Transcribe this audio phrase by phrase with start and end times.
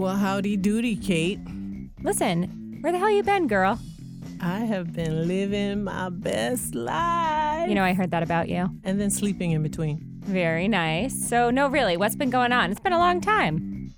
[0.00, 1.90] Well, howdy doody, Kayte.
[2.02, 3.78] Listen, where the hell you been, girl?
[4.40, 7.68] I have been living my best life.
[7.68, 8.70] You know, I heard that about you.
[8.82, 10.00] and then sleeping in between.
[10.24, 11.28] Very nice.
[11.28, 12.70] So, no, really, what's been going on?
[12.70, 13.92] It's been a long time.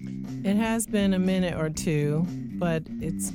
[0.45, 2.27] It has been a minute or two,
[2.59, 3.31] but it's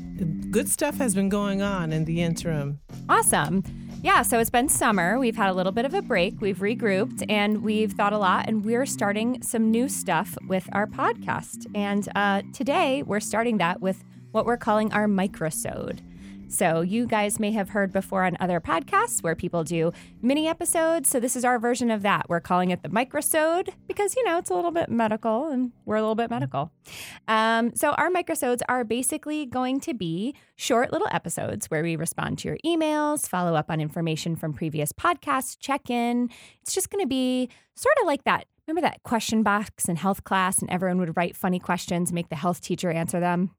[0.51, 2.81] good stuff has been going on in the interim.
[3.07, 3.63] Awesome.
[4.03, 5.17] Yeah, so it's been summer.
[5.17, 6.39] We've had a little bit of a break.
[6.39, 10.85] We've regrouped and we've thought a lot, and we're starting some new stuff with our
[10.85, 11.65] podcast.
[11.73, 15.99] And uh, today we're starting that with what we're calling our microsode.
[16.49, 21.09] So, you guys may have heard before on other podcasts where people do mini episodes.
[21.09, 22.29] So, this is our version of that.
[22.29, 25.97] We're calling it the microsode because, you know, it's a little bit medical and we're
[25.97, 26.71] a little bit medical.
[27.27, 32.37] Um, so, our microsodes are basically going to be short little episodes where we respond
[32.39, 36.29] to your emails, follow up on information from previous podcasts, check in.
[36.61, 38.45] It's just going to be sort of like that.
[38.67, 42.35] Remember that question box in health class, and everyone would write funny questions, make the
[42.35, 43.51] health teacher answer them?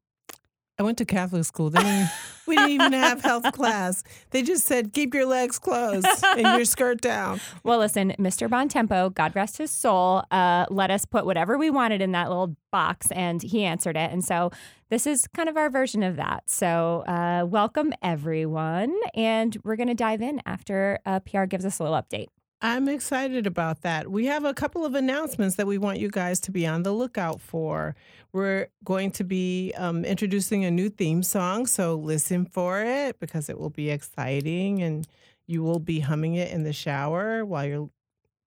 [0.81, 1.71] I went to Catholic school.
[1.71, 2.09] They didn't,
[2.47, 4.05] we didn't even have health class.
[4.31, 7.41] They just said, keep your legs closed and your skirt down.
[7.65, 8.49] Well, listen, Mr.
[8.49, 12.55] Bontempo, God rest his soul, uh, let us put whatever we wanted in that little
[12.71, 14.13] box, and he answered it.
[14.13, 14.53] And so
[14.89, 16.45] this is kind of our version of that.
[16.49, 18.95] So uh, welcome, everyone.
[19.15, 22.29] And we're going to dive in after uh, Piyar gives us a little update.
[22.61, 24.11] I'm excited about that.
[24.11, 26.91] We have a couple of announcements that we want you guys to be on the
[26.91, 27.95] lookout for.
[28.33, 33.49] We're going to be um, introducing a new theme song, so listen for it because
[33.49, 35.07] it will be exciting and
[35.47, 37.91] you will be humming it in the shower while you're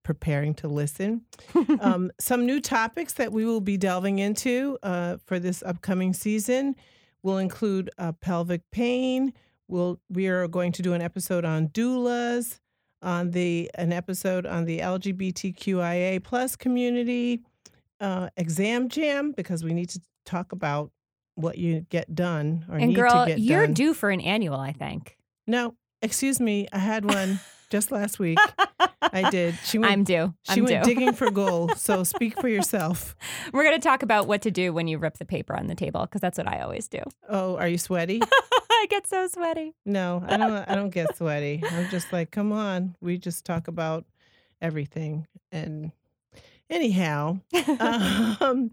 [0.03, 1.22] preparing to listen.
[1.80, 6.75] um, some new topics that we will be delving into uh, for this upcoming season
[7.23, 9.31] will include uh, pelvic pain.
[9.70, 12.59] We'll, we are going to do an episode on doulas
[13.02, 17.42] on the an episode on the LGBTQIA plus community
[18.00, 20.92] uh, exam jam because we need to talk about
[21.36, 23.74] what you get done or And need girl, to get you're done.
[23.74, 25.18] due for an annual, I think.
[25.48, 27.40] no, excuse me, I had one
[27.72, 28.38] just last week.
[29.02, 29.56] I did.
[29.64, 29.92] She went.
[29.92, 30.34] I'm due.
[30.44, 30.94] she I'm went due.
[30.94, 31.78] digging for gold.
[31.78, 33.16] So speak for yourself.
[33.52, 35.76] We're going to talk about what to do when you rip the paper on the
[35.76, 37.00] table because that's what I always do.
[37.28, 38.22] Oh, are you sweaty?
[38.72, 39.74] I get so sweaty.
[39.86, 40.70] No, I don't.
[40.70, 41.64] I don't get sweaty.
[41.68, 42.96] I'm just like, come on.
[43.02, 44.06] We just talk about
[44.62, 45.28] everything.
[45.52, 45.92] And
[46.70, 47.40] anyhow,
[47.80, 48.72] um,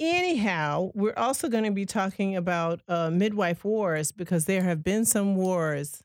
[0.00, 5.04] anyhow, we're also going to be talking about uh, midwife wars because there have been
[5.04, 6.02] some wars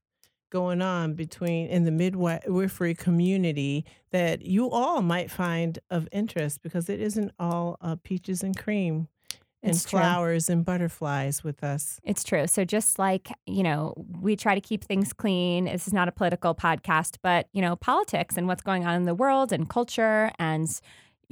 [0.52, 6.90] going on between in the midwifery community that you all might find of interest because
[6.90, 9.08] it isn't all uh, peaches and cream
[9.64, 10.00] and It's true.
[10.00, 12.00] flowers and butterflies with us.
[12.04, 12.48] It's true.
[12.48, 15.66] So just like, you know, we try to keep things clean.
[15.66, 19.06] This is not a political podcast, but, you know, politics and what's going on in
[19.06, 20.68] the world and culture and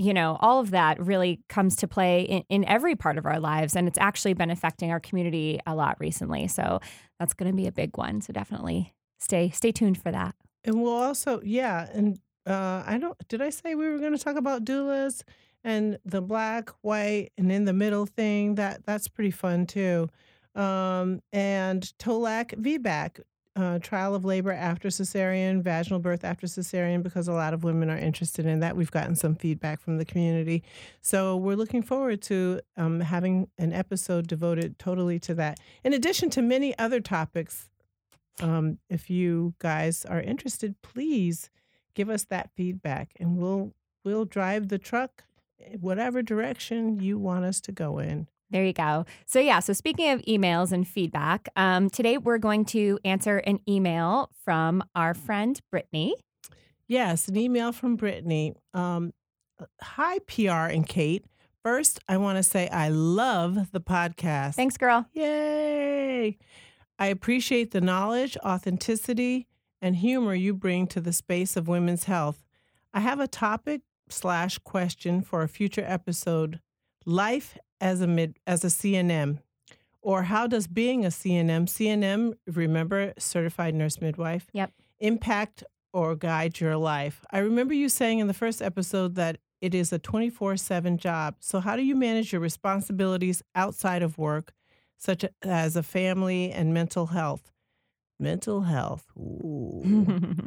[0.02, 3.38] you know, all of that really comes to play in, in every part of our
[3.38, 3.75] lives.
[3.75, 6.47] And it's actually been affecting our community a lot recently.
[6.47, 6.79] So
[7.19, 8.22] that's going to be a big one.
[8.22, 10.35] So definitely stay stay tuned for that.
[10.63, 13.16] And we'll also, yeah, and uh, I don't.
[13.28, 15.24] Did I say we were going to talk about doulas
[15.63, 18.56] and the black, white, and in the middle thing?
[18.56, 20.09] That that's pretty fun too.
[20.56, 23.22] Um, and TOLAC VBAC,
[23.56, 27.90] uh, trial of labor after cesarean, vaginal birth after cesarean, because a lot of women
[27.90, 28.75] are interested in that.
[28.75, 30.63] We've gotten some feedback from the community,
[31.02, 35.59] so we're looking forward to um, having an episode devoted totally to that.
[35.84, 37.69] In addition to many other topics
[38.42, 41.50] um, if you guys are interested, please
[41.94, 43.74] give us that feedback, and we'll
[44.04, 45.24] we'll drive the truck
[45.80, 48.28] whatever direction you want us to go in.
[48.52, 49.06] There you go.
[49.28, 53.60] So, yeah, so speaking of emails and feedback, um, today we're going to answer an
[53.68, 56.16] email from our friend Brittany.
[56.88, 58.56] Yes, an email from Brittany.
[58.74, 59.14] Um,
[59.82, 61.26] hi, Piyar and Kayte.
[61.64, 64.56] First, I want to say I love the podcast.
[64.56, 65.06] Thanks, girl.
[65.14, 66.38] Yay!
[67.00, 69.47] I appreciate the knowledge, authenticity,
[69.82, 72.44] and humor you bring to the space of women's health.
[72.94, 76.59] I have a topic slash question for a future episode:
[77.06, 79.40] life as a mid as a CNM,
[80.02, 84.72] or how does being a CNM CNM remember certified nurse midwife Yep.
[85.00, 85.64] impact
[85.94, 87.23] or guide your life?
[87.32, 91.35] I remember you saying in the first episode that it is a 24 7 job.
[91.40, 94.53] So, how do you manage your responsibilities outside of work,
[94.99, 97.51] such as a family and mental health?
[98.19, 99.05] Mental health.
[99.17, 99.81] Ooh.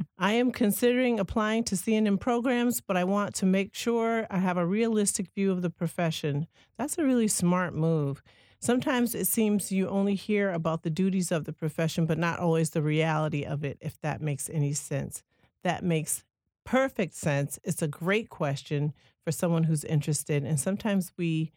[0.19, 4.58] I am considering applying to CNM programs, but I want to make sure I have
[4.58, 6.46] a realistic view of the profession.
[6.76, 8.22] That's a really smart move.
[8.60, 12.70] Sometimes it seems you only hear about the duties of the profession, but not always
[12.70, 15.22] the reality of it, if that makes any sense.
[15.64, 16.25] That makes
[16.64, 17.58] perfect sense.
[17.64, 18.93] It's a great question
[19.25, 20.44] for someone who's interested.
[20.44, 21.52] And sometimes we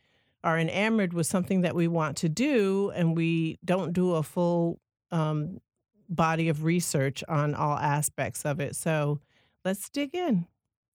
[0.45, 4.79] are enamored with something that we want to do and we don't do a full
[5.11, 5.59] um,
[6.07, 8.75] body of research on all aspects of it.
[8.75, 9.19] So
[9.65, 10.45] let's dig in.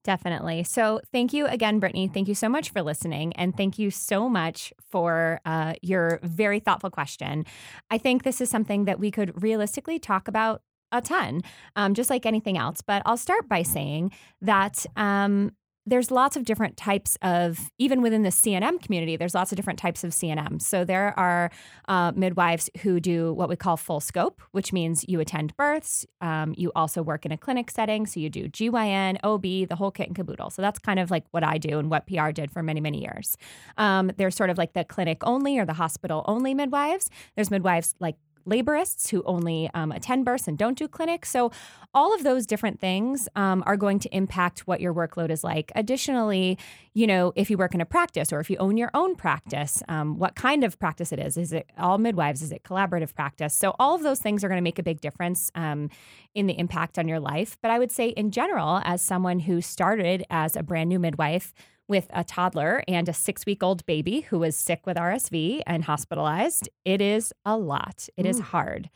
[0.03, 0.63] Definitely.
[0.65, 2.09] So, thank you again, Brittany.
[2.09, 3.35] Thank you so much for listening.
[3.35, 7.45] And thank you so much for uh, your very thoughtful question.
[7.91, 11.43] I think this is something that we could realistically talk about a ton,
[11.77, 12.81] um, just like anything else.
[12.81, 15.53] But I'll start by saying that um,
[15.87, 19.79] there's lots of different types of, even within the CNM community, there's lots of different
[19.79, 20.61] types of CNM.
[20.61, 21.51] So there are
[21.89, 26.07] uh, midwives who do what we call full scope, which means you attend births.
[26.21, 28.07] Um, you also work in a clinic setting.
[28.07, 30.51] So you do GYN, OB, the whole kit and caboodle.
[30.51, 33.01] So that's kind of like what I do and what Piyar did for many, many
[33.01, 33.37] years.
[33.79, 37.11] Um, there's sort of like the clinic only or the hospital only midwives.
[37.37, 38.17] There's midwives like
[38.47, 41.31] laborists who only um, attend births and don't do clinics.
[41.31, 41.51] So,
[41.93, 45.73] all of those different things um, are going to impact what your workload is like.
[45.75, 46.57] Additionally,
[46.95, 49.83] you know, if you work in a practice or if you own your own practice,
[49.89, 51.37] um, what kind of practice it is.
[51.37, 52.43] Is it all midwives?
[52.43, 53.55] Is it collaborative practice?
[53.55, 55.91] So, all of those things are going to make a big difference um,
[56.35, 57.57] in the impact on your life.
[57.61, 61.53] But I would say, in general, as someone who started as a brand new midwife,
[61.91, 65.85] with a toddler and a six week old baby who was sick with RSV and
[65.85, 68.09] hospitalized, it is a lot.
[68.17, 68.31] It Ooh.
[68.31, 68.89] is hard.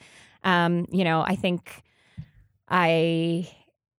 [0.45, 1.83] Um, you know, I think
[2.69, 3.51] I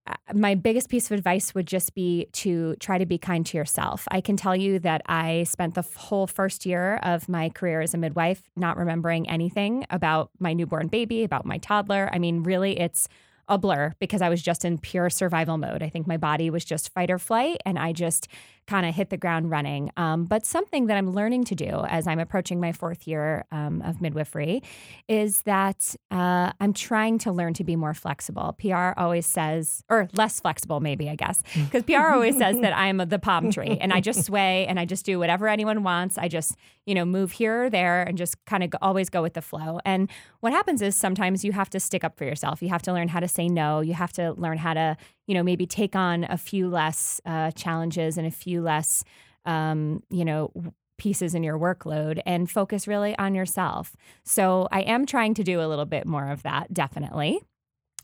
[0.08, 3.58] uh, my biggest piece of advice would just be to try to be kind to
[3.58, 4.08] yourself.
[4.12, 7.94] I can tell you that I spent the whole first year of my career as
[7.94, 12.10] a midwife not remembering anything about my newborn baby, about my toddler.
[12.14, 13.08] I mean, really, it's
[13.48, 15.84] a blur because I was just in pure survival mode.
[15.84, 18.28] I think my body was just fight or flight, and I just
[18.68, 19.92] kind of hit the ground running.
[19.98, 23.82] Um, but something that I'm learning to do as I'm approaching my fourth year um,
[23.84, 24.64] of midwifery
[25.08, 28.56] is that uh, I'm trying to learn to be more flexible.
[28.60, 32.98] Piyar always says, or less flexible, maybe, I guess, because Piyar always says that I'm
[32.98, 36.18] the palm tree and I just sway and I just do whatever anyone wants.
[36.18, 39.34] I just, you know, move here or there and just kind of always go with
[39.34, 39.80] the flow.
[39.86, 40.10] And
[40.40, 42.62] what happens is sometimes you have to stick up for yourself.
[42.62, 43.82] You have to learn how to say no.
[43.82, 44.98] You have to learn how to,
[45.28, 49.04] you know, maybe take on a few less uh, challenges and a few less,
[49.46, 50.52] um, you know,
[50.98, 53.96] pieces in your workload and focus really on yourself.
[54.24, 57.42] So I am trying to do a little bit more of that, definitely.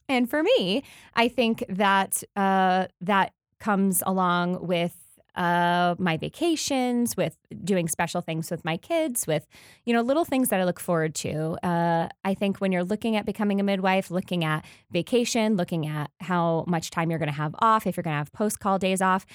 [0.09, 0.83] And for me,
[1.15, 5.00] I think that uh, that comes along with
[5.35, 9.47] uh, my vacations, with doing special things with my kids, with
[9.85, 11.57] you know little things that I look forward to.
[11.65, 16.11] Uh, I think when you're looking at becoming a midwife, looking at vacation, looking at
[16.19, 18.77] how much time you're going to have off, if you're going to have post call
[18.77, 19.25] days off.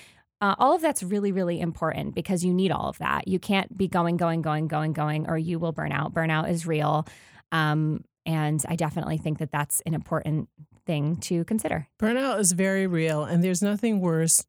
[0.43, 3.27] Uh, all of that's really, really important because you need all of that.
[3.27, 6.13] You can't be going, going, going, going, going, or you will burn out.
[6.13, 7.07] Burnout is real.
[7.53, 10.51] Um, and I definitely think that that's an important
[10.85, 11.89] thing to consider.
[11.99, 14.45] Burnout is very real, and there's nothing worse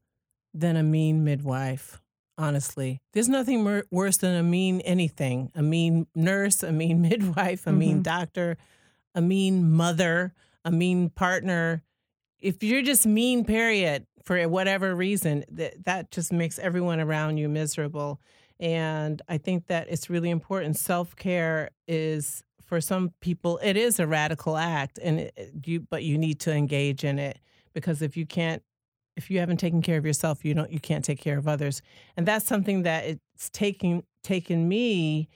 [0.59, 2.01] than a mean midwife,
[2.37, 3.01] honestly.
[3.13, 7.69] There's nothing mer- worse than a mean anything a mean nurse, a mean midwife, a
[7.69, 7.79] mm-hmm.
[7.79, 8.57] mean doctor,
[9.13, 10.33] a mean mother,
[10.65, 11.83] a mean partner.
[12.39, 17.47] If you're just mean, period, for whatever reason, that, that just makes everyone around you
[17.47, 18.19] miserable.
[18.59, 20.77] And I think that it's really important.
[20.77, 26.03] Self care is for some people it is a radical act, and it, you but
[26.03, 27.39] you need to engage in it
[27.73, 28.63] because if you can't
[29.17, 31.81] if you haven't taken care of yourself, you don't you can't take care of others.
[32.15, 35.27] And that's something that it's taking taken me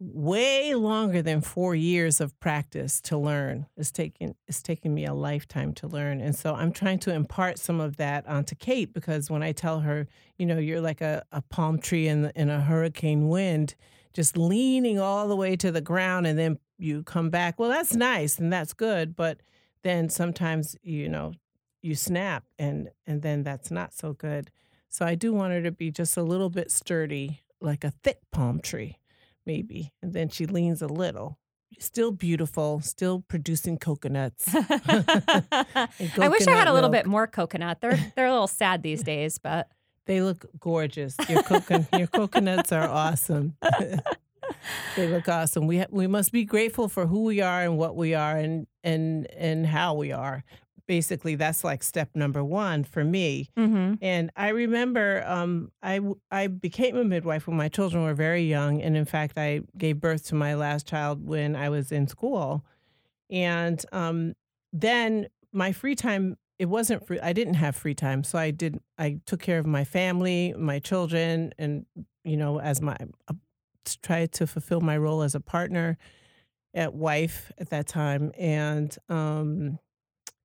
[0.00, 3.66] way longer than four years of practice to learn.
[3.76, 6.20] It's taken it's taken me a lifetime to learn.
[6.20, 9.80] And so I'm trying to impart some of that onto Kayte because when I tell
[9.80, 10.06] her,
[10.38, 13.74] you know, you're like a, a palm tree in in a hurricane wind,
[14.12, 17.58] just leaning all the way to the ground and then you come back.
[17.58, 19.40] Well, that's nice and that's good, but
[19.82, 21.34] then sometimes, you know,
[21.84, 24.50] you snap and and then that's not so good.
[24.88, 28.20] So I do want her to be just a little bit sturdy, like a thick
[28.32, 28.98] palm tree,
[29.44, 29.92] maybe.
[30.00, 31.38] And then she leans a little.
[31.80, 34.44] Still beautiful, still producing coconuts.
[34.52, 35.10] coconut
[36.20, 37.04] I wish I had a little milk.
[37.04, 37.80] bit more coconut.
[37.80, 39.68] They're they're a little sad these days, but
[40.06, 41.16] they look gorgeous.
[41.28, 43.56] Your coconut your coconuts are awesome.
[44.96, 45.66] they look awesome.
[45.66, 48.68] We ha- we must be grateful for who we are and what we are and
[48.84, 50.44] and and how we are
[50.86, 53.50] basically that's like step number one for me.
[53.56, 53.94] Mm-hmm.
[54.02, 56.00] And I remember um, I
[56.30, 60.00] I became a midwife when my children were very young, and in fact, I gave
[60.00, 62.64] birth to my last child when I was in school.
[63.30, 64.34] And um,
[64.72, 67.20] then my free time it wasn't free.
[67.20, 68.78] I didn't have free time, so I did.
[68.98, 71.84] I took care of my family, my children, and
[72.22, 72.96] you know, as my
[73.28, 73.34] uh,
[74.02, 75.98] tried to fulfill my role as a partner,
[76.72, 79.78] at wife at that time, and um,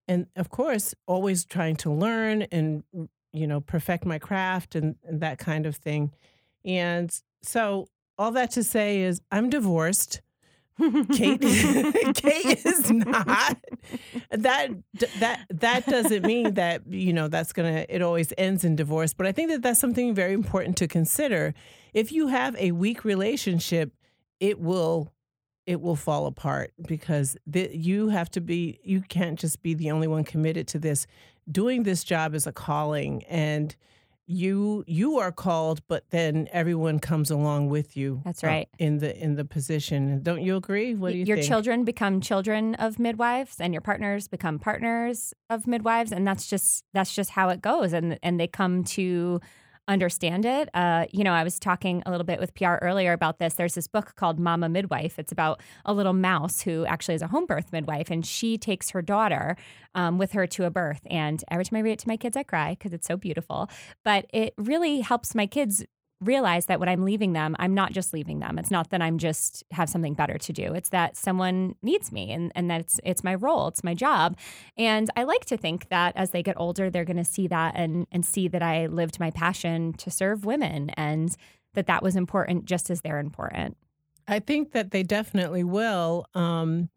[0.09, 2.83] and of course always trying to learn and
[3.31, 6.11] you know perfect my craft and, and that kind of thing
[6.65, 7.09] And
[7.41, 7.87] so
[8.17, 10.21] all that to say is I'm divorced.
[10.79, 11.39] Kayte
[12.13, 13.57] Kayte is not.
[14.31, 14.71] That
[15.19, 19.25] that that doesn't mean that you know that's to it always ends in divorce, but
[19.25, 21.53] I think that that's something very important to consider.
[21.93, 23.93] If you have a weak relationship,
[24.39, 25.11] it will
[25.69, 29.91] it will fall apart because the, you have to be you can't just be the
[29.91, 31.05] only one committed to this.
[31.51, 33.75] Doing this job is a calling and
[34.25, 38.99] you you are called but then everyone comes along with you that's right uh, in
[38.99, 41.27] the in the position don't you agree what do you think?
[41.29, 41.47] your think?
[41.47, 46.85] children become children of midwives and your partners become partners of midwives and that's just
[46.93, 49.41] that's just how it goes and and they come to
[49.89, 50.69] understand it.
[50.73, 53.55] Uh, you know, I was talking a little bit with Piyar earlier about this.
[53.55, 55.19] There's this book called Mama Midwife.
[55.19, 58.91] It's about a little mouse who actually is a home birth midwife, and she takes
[58.91, 59.57] her daughter
[59.95, 61.01] um, with her to a birth.
[61.09, 63.69] And every time I read it to my kids, I cry because it's so beautiful.
[64.05, 65.83] But it really helps my kids
[66.21, 68.59] realize that when I'm leaving them, I'm not just leaving them.
[68.59, 70.73] It's not that I'm just have something better to do.
[70.73, 74.37] It's that someone needs me and, and that it's it's my role, it's my job.
[74.77, 78.05] And I like to think that as they get older, they're gonna see that and
[78.11, 81.35] and see that I lived my passion to serve women and
[81.73, 83.77] that that was important just as they're important.
[84.27, 86.25] I think that they definitely will.
[86.35, 86.89] Um,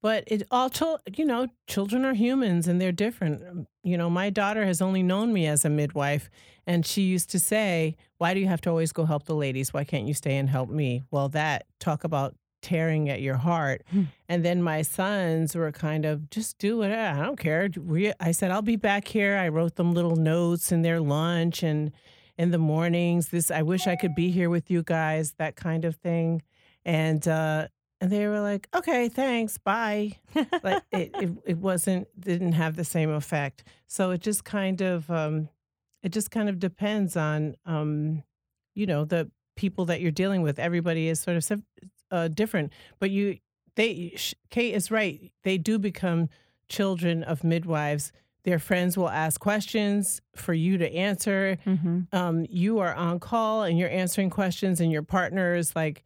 [0.00, 0.70] but it all,
[1.16, 3.42] you know, children are humans and they're different.
[3.48, 6.30] Um, you know, my daughter has only known me as a midwife,
[6.66, 9.72] and she used to say, Why do you have to always go help the ladies?
[9.72, 11.02] Why can't you stay and help me?
[11.10, 13.82] Well, that talk about tearing at your heart.
[13.90, 14.04] Hmm.
[14.28, 16.92] And then my sons were kind of just do it.
[16.92, 17.68] I don't care.
[17.76, 19.36] We, I said, I'll be back here.
[19.36, 21.92] I wrote them little notes in their lunch and
[22.36, 23.28] in the mornings.
[23.28, 26.42] This, I wish I could be here with you guys, that kind of thing.
[26.84, 27.68] And uh,
[28.00, 32.84] and they were like, "Okay, thanks, bye." But it, it, it wasn't didn't have the
[32.84, 33.64] same effect.
[33.86, 35.48] So it just kind of um,
[36.02, 38.22] it just kind of depends on um,
[38.74, 40.58] you know the people that you're dealing with.
[40.58, 41.62] Everybody is sort of
[42.10, 43.38] uh, different, but you
[43.74, 44.14] they
[44.50, 45.32] Kayte is right.
[45.44, 46.28] They do become
[46.68, 48.12] children of midwives.
[48.44, 51.58] Their friends will ask questions for you to answer.
[51.66, 52.00] Mm-hmm.
[52.12, 56.04] Um, you are on call and you're answering questions, and your partner is like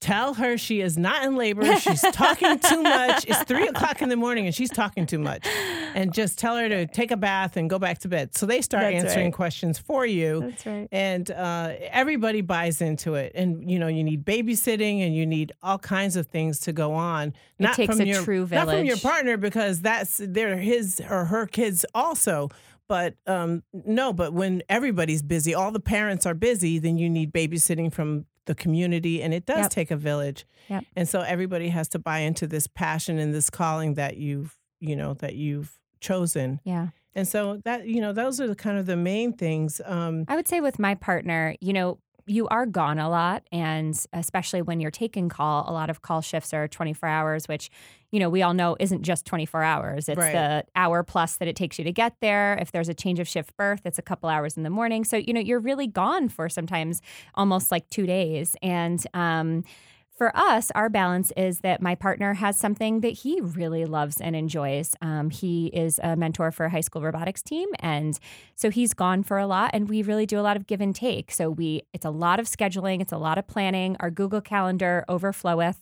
[0.00, 1.64] Tell her she is not in labor.
[1.80, 3.24] She's talking too much.
[3.26, 5.46] It's three o'clock in the morning and she's talking too much.
[5.94, 8.34] And just tell her to take a bath and go back to bed.
[8.36, 9.34] So they start That's answering right.
[9.34, 10.40] questions for you.
[10.40, 10.88] That's right.
[10.92, 13.32] And uh, everybody buys into it.
[13.34, 16.92] And you know, you need babysitting and you need all kinds of things to go
[16.92, 17.32] on.
[17.58, 18.66] Not it takes from a your, true village.
[18.66, 22.50] Not from your partner because that's they're his or her kids also
[22.86, 27.32] but um, no but when everybody's busy all the parents are busy then you need
[27.32, 29.70] babysitting from the community and it does yep.
[29.70, 30.84] take a village yep.
[30.96, 34.94] and so everybody has to buy into this passion and this calling that you've you
[34.96, 38.86] know that you've chosen yeah and so that you know those are the kind of
[38.86, 42.98] the main things um, i would say with my partner you know you are gone
[42.98, 47.08] a lot and especially when you're taking call a lot of call shifts are 24
[47.08, 47.70] hours which
[48.10, 50.08] you know we all know isn't just 24 hours.
[50.08, 50.32] It's right.
[50.32, 52.56] the hour plus that it takes you to get there.
[52.60, 55.04] If there's a change of shift birth it's a couple hours in the morning.
[55.04, 57.02] So you know you're really gone for sometimes
[57.34, 58.56] almost like two days.
[58.62, 59.64] And um,
[60.14, 64.36] for us, our balance is that my partner has something that he really loves and
[64.36, 64.94] enjoys.
[65.02, 68.18] Um, he is a mentor for a high school robotics team, and
[68.54, 69.70] so he's gone for a lot.
[69.74, 71.32] And we really do a lot of give and take.
[71.32, 73.96] So we, it's a lot of scheduling, it's a lot of planning.
[73.98, 75.78] Our Google Calendar overfloweth.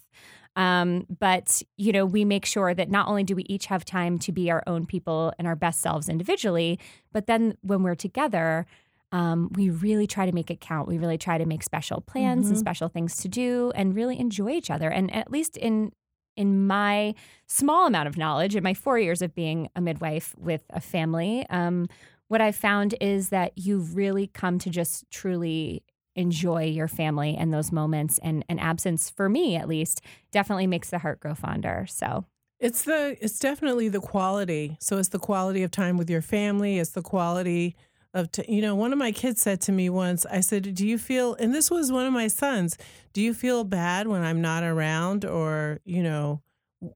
[0.54, 4.18] Um, but you know, we make sure that not only do we each have time
[4.20, 6.78] to be our own people and our best selves individually,
[7.12, 8.66] but then when we're together,
[9.12, 10.88] um, we really try to make it count.
[10.88, 12.54] We really try to make special plans mm-hmm.
[12.54, 14.90] and special things to do and really enjoy each other.
[14.90, 15.92] And at least in
[16.34, 17.14] in my
[17.46, 21.46] small amount of knowledge, in my four years of being a midwife with a family,
[21.50, 21.86] um,
[22.28, 25.82] what I've found is that you've really come to just truly
[26.16, 28.18] enjoy your family and those moments.
[28.22, 30.00] And, and absence, for me at least,
[30.30, 31.84] definitely makes the heart grow fonder.
[31.86, 32.24] So
[32.58, 34.78] it's the it's definitely the quality.
[34.80, 36.78] So it's the quality of time with your family.
[36.78, 37.76] It's the quality
[38.14, 40.86] of t- you know one of my kids said to me once i said do
[40.86, 42.76] you feel and this was one of my sons
[43.12, 46.42] do you feel bad when i'm not around or you know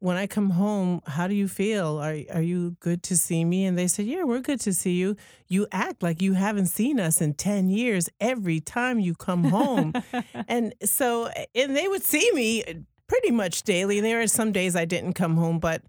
[0.00, 1.98] when i come home how do you feel?
[1.98, 3.64] Are, are you good to see me?
[3.64, 5.16] And they said yeah we're good to see you.
[5.46, 9.92] You act like you haven't seen us in 10 years every time you come home.
[10.48, 12.64] And so and they would see me
[13.06, 14.00] pretty much daily.
[14.00, 15.82] There are some days i didn't come home but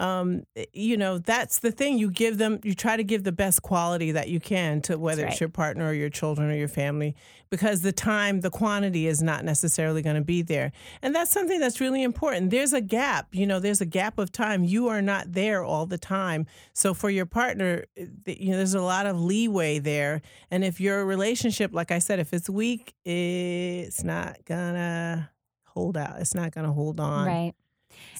[0.00, 1.98] um, you know, that's the thing.
[1.98, 5.22] You give them, you try to give the best quality that you can to whether
[5.22, 5.30] right.
[5.30, 7.14] it's your partner or your children or your family,
[7.50, 10.72] because the time, the quantity is not necessarily going to be there.
[11.02, 12.50] And that's something that's really important.
[12.50, 14.64] There's a gap, you know, there's a gap of time.
[14.64, 16.46] You are not there all the time.
[16.72, 20.22] So for your partner, you know, there's a lot of leeway there.
[20.50, 25.30] And if your relationship, like I said, if it's weak, it's not gonna
[25.66, 26.20] hold out.
[26.20, 27.26] It's not gonna hold on.
[27.26, 27.52] Right.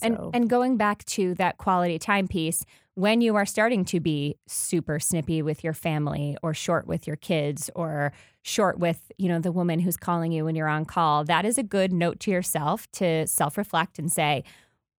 [0.03, 4.01] And So- and going back to that quality time piece, when you are starting to
[4.01, 8.13] be super snippy with your family or short with your kids or
[8.43, 11.57] short with, you know, the woman who's calling you when you're on call, that is
[11.57, 14.45] a good note to yourself to self-reflect and say,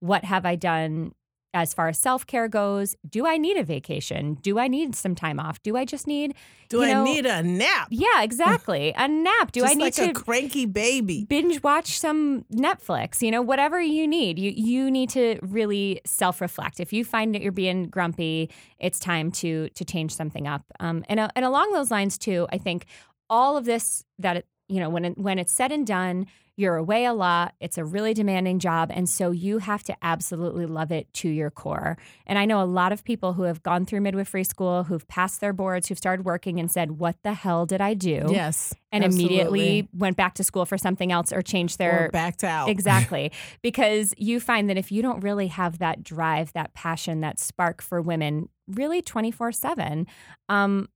[0.00, 1.12] what have I done
[1.54, 2.96] as far as self-care goes?
[3.08, 4.34] Do I need a vacation?
[4.42, 5.62] Do I need some time off?
[5.62, 6.34] Do I just need
[6.68, 7.88] Do you I know- need a nap?
[7.90, 8.92] Yeah, exactly.
[8.96, 9.52] A nap.
[9.52, 11.24] Do Just I need like to a cranky baby?
[11.28, 14.38] binge watch some Netflix, you know, whatever you need.
[14.38, 16.80] You you need to really self-reflect.
[16.80, 20.64] If you find that you're being grumpy, it's time to to change something up.
[20.80, 22.86] Um, and uh, and along those lines too, I think
[23.28, 26.26] all of this that you know when it, when it's said and done,
[26.56, 27.54] you're away a lot.
[27.60, 31.50] It's a really demanding job, and so you have to absolutely love it to your
[31.50, 31.96] core.
[32.26, 35.40] And I know a lot of people who have gone through midwifery school, who've passed
[35.40, 38.74] their boards, who've started working, and said, "What the hell did I do?" Yes.
[38.90, 39.26] and absolutely.
[39.26, 42.68] immediately went back to school for something else or changed their or backed out.
[42.68, 43.32] Exactly.
[43.62, 47.80] because you find that if you don't really have that drive, that passion, that spark
[47.80, 50.06] for women really 24 7,
[50.48, 50.88] um,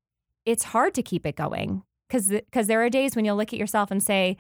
[0.45, 1.83] it's hard to keep it going.
[2.09, 4.37] Because because there are days when you'll look at yourself and say,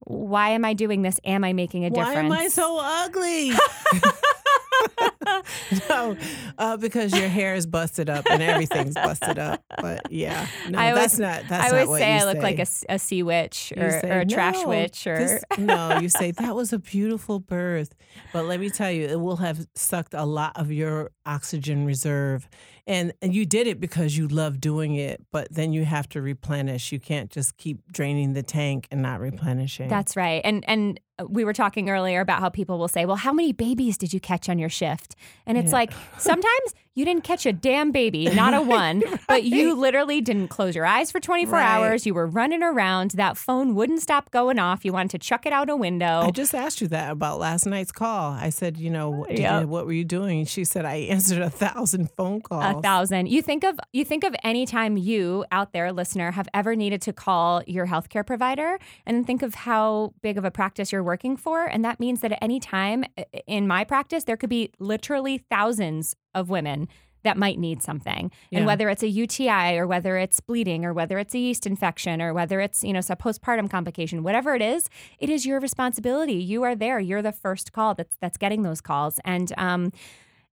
[0.00, 1.18] why am I doing this?
[1.24, 2.14] Am I making a difference?
[2.14, 3.50] Why am I so ugly?
[5.88, 6.16] no,
[6.58, 9.62] uh, because your hair is busted up and everything's busted up.
[9.80, 11.48] But yeah, no, I always- that's not.
[11.48, 12.58] That's I always say I look like say.
[12.58, 16.08] a, s- a sea witch or, say, or a trash witch or this- no, you
[16.08, 17.94] say that was a beautiful birth,
[18.32, 22.48] but let me tell you, it will have sucked a lot of your oxygen reserve,
[22.86, 25.20] and and you did it because you love doing it.
[25.32, 26.92] But then you have to replenish.
[26.92, 29.88] You can't just keep draining the tank and not replenishing.
[29.88, 30.40] That's right.
[30.44, 33.52] And and uh, we were talking earlier about how people will say, "Well, how many
[33.52, 35.16] babies did you catch on your shift?"
[35.46, 35.78] And it's Yeah.
[35.78, 40.48] like sometimes you didn't catch a damn baby, not a one, but you literally didn't
[40.48, 41.64] close your eyes for 24 Right.
[41.64, 42.06] hours.
[42.06, 43.10] You were running around.
[43.12, 44.82] That phone wouldn't stop going off.
[44.84, 46.20] You wanted to chuck it out a window.
[46.22, 48.32] I just asked you that about last night's call.
[48.32, 49.60] I said, you know, what, Yep.
[49.62, 50.38] you, what were you doing?
[50.40, 52.75] And she said, I answered a thousand phone calls.
[52.75, 53.28] A thousand.
[53.28, 57.02] You think of you think of any time you out there, listener, have ever needed
[57.02, 61.36] to call your healthcare provider, and think of how big of a practice you're working
[61.36, 63.04] for, and that means that at any time
[63.46, 66.88] in my practice, there could be literally thousands of women
[67.22, 68.58] that might need something, Yeah.
[68.58, 72.22] and whether it's a UTI or whether it's bleeding or whether it's a yeast infection
[72.22, 76.34] or whether it's you know some postpartum complication, whatever it is, it is your responsibility.
[76.34, 77.00] You are there.
[77.00, 79.90] You're the first call that's that's getting those calls, and um,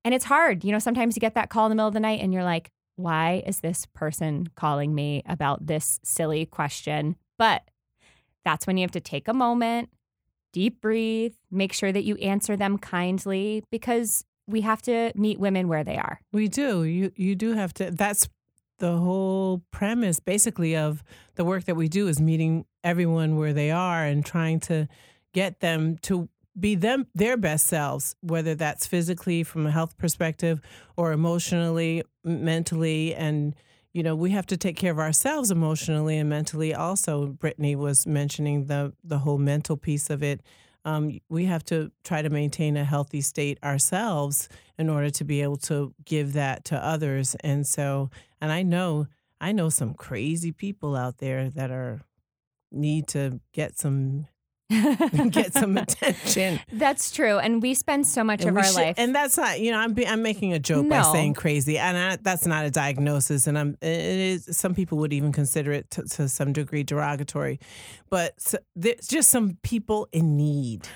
[0.04, 0.64] and it's hard.
[0.64, 2.44] You know, sometimes you get that call in the middle of the night and you're
[2.44, 7.16] like, why is this person calling me about this silly question?
[7.38, 7.62] But
[8.44, 9.88] that's when you have to take a moment,
[10.52, 15.68] deep breathe, make sure that you answer them kindly because we have to meet women
[15.68, 16.20] where they are.
[16.32, 16.84] We do.
[16.84, 17.90] You you do have to.
[17.90, 18.28] That's
[18.78, 21.02] the whole premise, basically, of
[21.36, 24.86] the work that we do is meeting everyone where they are and trying to
[25.32, 30.60] get them to be them their best selves, whether that's physically from a health perspective
[30.96, 33.54] or emotionally, mentally, and
[33.92, 36.74] you know we have to take care of ourselves emotionally and mentally.
[36.74, 40.42] Also, Brittany was mentioning the the whole mental piece of it.
[40.84, 45.40] Um, we have to try to maintain a healthy state ourselves in order to be
[45.40, 47.34] able to give that to others.
[47.36, 49.06] And so, and I know,
[49.40, 52.02] I know some crazy people out there that are
[52.70, 54.26] need to get some
[55.30, 56.60] get some attention.
[56.72, 57.38] That's true.
[57.38, 58.94] And we spend so much And of our should- life.
[58.98, 61.12] and that's not, you know, I'm be, I'm making a joke by No.
[61.12, 65.12] saying crazy, and I, that's not a diagnosis, and I'm it is some people would
[65.12, 67.58] even consider it to, to some degree derogatory,
[68.10, 70.88] but s there's just some people in need.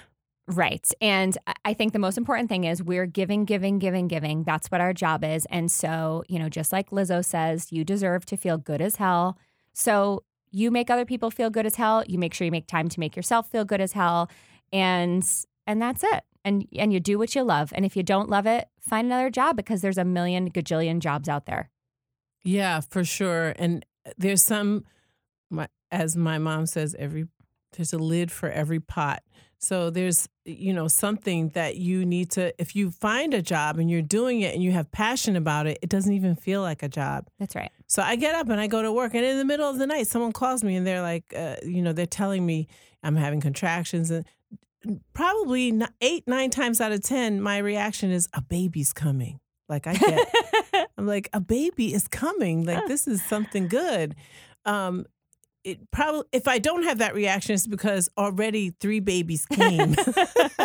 [0.50, 0.90] Right.
[1.02, 4.44] And I think the most important thing is we're giving, giving, giving, giving.
[4.44, 5.46] That's what our job is.
[5.50, 9.36] And so, you know, just like Lizzo says, you deserve to feel good as hell.
[9.74, 12.04] So you make other people feel good as hell.
[12.06, 14.30] You make sure you make time to make yourself feel good as hell.
[14.72, 15.26] And
[15.66, 16.24] and that's it.
[16.44, 17.72] And and you do what you love.
[17.74, 21.28] And if you don't love it, find another job because there's a million gajillion jobs
[21.28, 21.70] out there.
[22.44, 23.54] Yeah, for sure.
[23.56, 24.84] And uh, there's some,
[25.50, 27.26] my, as my mom says, every
[27.76, 29.22] there's a lid for every pot.
[29.60, 32.54] So there's you know something that you need to.
[32.60, 35.78] If you find a job and you're doing it and you have passion about it,
[35.82, 37.28] it doesn't even feel like a job.
[37.38, 37.70] That's right.
[37.86, 39.86] So I get up and I go to work, and in the middle of the
[39.86, 42.68] night, someone calls me and they're like, uh, you know, they're telling me
[43.02, 44.24] I'm having contractions, and
[45.12, 49.40] probably eight, nine times out of 10, my reaction is a baby's coming.
[49.68, 52.64] Like I get, I'm like, a baby is coming.
[52.64, 54.14] Like this is something good.
[54.64, 55.06] Um,
[55.64, 59.94] it probably if I don't have that reaction, it's because already three babies came,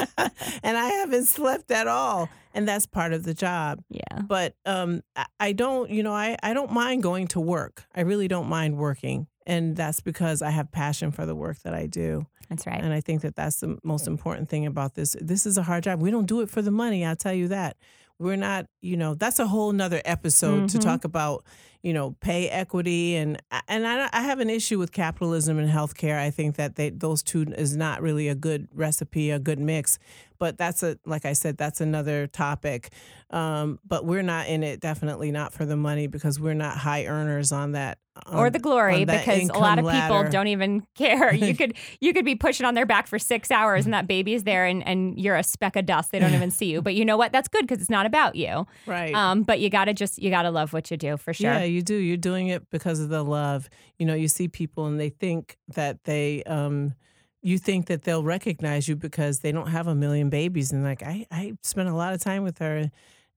[0.63, 3.81] and I haven't slept at all, and that's part of the job.
[3.89, 4.21] yeah.
[4.21, 7.85] But um, I- I don't, you know, I I don't mind going to work.
[7.95, 11.73] I really don't mind working, and that's because I have passion for the work that
[11.73, 12.25] I do.
[12.49, 12.81] That's right.
[12.81, 15.15] And I think that that's the most important thing about this.
[15.19, 16.01] This is a hard job.
[16.01, 17.03] We don't do it for the money.
[17.05, 17.77] I'll tell you that.
[18.19, 20.81] We're not, you know, that's a whole nother episode to Mhm.
[20.81, 21.43] talk about,
[21.81, 26.17] you know, pay equity and and I, I have an issue with capitalism and healthcare.
[26.19, 29.99] I think that they, those two is not really a good recipe, a good mix.
[30.43, 32.91] But that's a like I said, that's another topic.
[33.29, 34.81] Um, but we're not in it.
[34.81, 37.99] Definitely not for the money because we're not high earners on that.
[38.29, 40.29] or the glory because a lot of income people ladder.
[40.29, 41.33] don't even care.
[41.33, 44.43] You could you could be pushing on their back for six hours and that baby's
[44.43, 46.11] there and, and you're a speck of dust.
[46.11, 46.81] They don't even see you.
[46.81, 47.31] But you know what?
[47.31, 48.67] That's good because it's not about you.
[48.85, 49.15] right.
[49.15, 51.53] Um, but you gotta just you gotta love what you do for sure.
[51.53, 51.95] Yeah, you do.
[51.95, 53.69] You're doing it because of the love.
[53.97, 56.95] You know, you see people and they think that they um
[57.43, 61.03] you think that they'll recognize you because they don't have a million babies and like
[61.03, 62.89] I I spent a lot of time with her.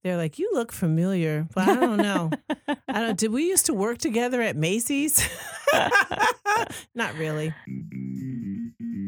[0.05, 2.31] They're like, "You look familiar." But I don't know.
[2.88, 5.29] I don't did we used to work together at Macy's?
[6.95, 7.53] Not really.
[7.69, 8.56] Mm,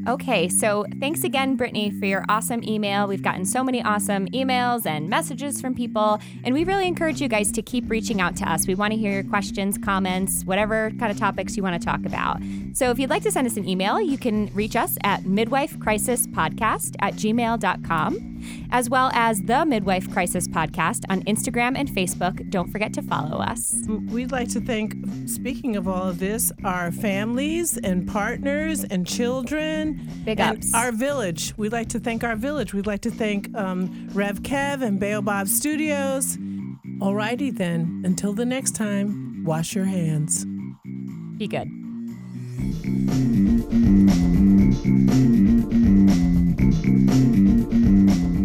[0.06, 3.06] Okay, so thanks again, Brittany, for your awesome email.
[3.06, 7.28] We've gotten so many awesome emails and messages from people, and we really encourage you
[7.28, 8.66] guys to keep reaching out to us.
[8.66, 12.06] We want to hear your questions, comments, whatever kind of topics you want to talk
[12.06, 12.40] about.
[12.72, 16.96] So if you'd like to send us an email, you can reach us at midwifecrisispodcast
[17.00, 18.27] at gmail.com,
[18.70, 22.48] as well as the Midwife Crisis Podcast on Instagram and Facebook.
[22.51, 23.74] Don't forget to follow us.
[23.88, 24.94] We'd like to thank,
[25.27, 30.09] speaking of all of this, our families and partners and children.
[30.24, 30.74] Big and ups.
[30.74, 31.55] Our village.
[31.57, 32.74] We'd like to thank our village.
[32.74, 36.37] We'd like to thank um, Rev Kev and Baobab Studios.
[37.01, 38.03] Alrighty then.
[38.05, 40.44] Until the next time, wash your hands.
[41.37, 41.68] Be good.
[46.70, 48.38] Mm-hmm.